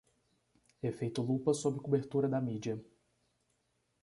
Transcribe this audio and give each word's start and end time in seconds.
Efeito 0.89 1.19
lupa 1.29 1.51
sob 1.61 1.75
cobertura 1.83 2.27
da 2.33 2.39
mídia 2.47 2.75